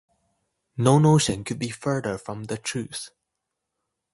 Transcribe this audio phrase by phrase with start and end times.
[0.77, 3.11] No notion could be further from the truth.